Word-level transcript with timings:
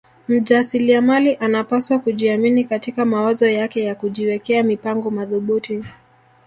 Mjasiliamali 0.27 1.35
anapaswa 1.39 1.99
kujiamini 1.99 2.63
katika 2.63 3.05
mawazo 3.05 3.47
yake 3.49 3.85
na 3.87 3.95
kujiwekea 3.95 4.63
mipango 4.63 5.11
mathubuti 5.11 5.83